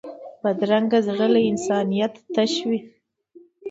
بدرنګه 0.43 0.99
زړه 1.07 1.27
له 1.33 1.39
انسانیت 1.51 2.13
تش 2.33 2.53
وي 2.67 2.79